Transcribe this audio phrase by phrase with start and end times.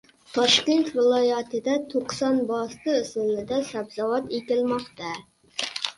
[0.35, 5.13] Toshkent viloyatida to‘qsonbosti usulida sabzavot ekilmoqda